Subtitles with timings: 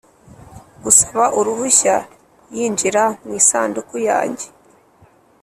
[0.83, 1.95] gusaba uruhushya
[2.55, 4.47] yinjira mu isanduku yanjye